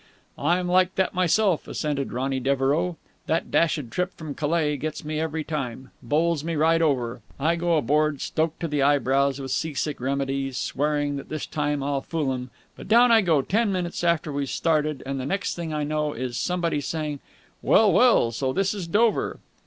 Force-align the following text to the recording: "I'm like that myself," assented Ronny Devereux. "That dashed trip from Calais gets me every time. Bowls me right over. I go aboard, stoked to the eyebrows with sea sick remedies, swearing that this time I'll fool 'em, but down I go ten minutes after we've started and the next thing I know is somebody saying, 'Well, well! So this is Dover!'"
"I'm 0.39 0.67
like 0.67 0.95
that 0.95 1.13
myself," 1.13 1.67
assented 1.67 2.11
Ronny 2.11 2.39
Devereux. 2.39 2.95
"That 3.27 3.51
dashed 3.51 3.91
trip 3.91 4.11
from 4.15 4.33
Calais 4.33 4.75
gets 4.77 5.05
me 5.05 5.19
every 5.19 5.43
time. 5.43 5.91
Bowls 6.01 6.43
me 6.43 6.55
right 6.55 6.81
over. 6.81 7.21
I 7.39 7.55
go 7.55 7.77
aboard, 7.77 8.19
stoked 8.19 8.59
to 8.61 8.67
the 8.67 8.81
eyebrows 8.81 9.39
with 9.39 9.51
sea 9.51 9.75
sick 9.75 9.99
remedies, 10.01 10.57
swearing 10.57 11.17
that 11.17 11.29
this 11.29 11.45
time 11.45 11.83
I'll 11.83 12.01
fool 12.01 12.33
'em, 12.33 12.49
but 12.75 12.87
down 12.87 13.11
I 13.11 13.21
go 13.21 13.43
ten 13.43 13.71
minutes 13.71 14.03
after 14.03 14.33
we've 14.33 14.49
started 14.49 15.03
and 15.05 15.19
the 15.19 15.25
next 15.27 15.53
thing 15.55 15.71
I 15.71 15.83
know 15.83 16.13
is 16.13 16.35
somebody 16.35 16.81
saying, 16.81 17.19
'Well, 17.61 17.91
well! 17.91 18.31
So 18.31 18.51
this 18.51 18.73
is 18.73 18.87
Dover!'" 18.87 19.37